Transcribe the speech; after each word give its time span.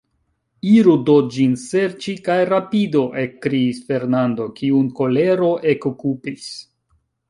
Iru 0.69 0.95
do 1.09 1.17
ĝin 1.35 1.53
serĉi, 1.65 2.15
kaj 2.29 2.39
rapidu, 2.53 3.05
ekkriis 3.27 3.85
Fernando, 3.93 4.51
kiun 4.59 4.93
kolero 5.03 5.57
ekokupis. 5.79 6.55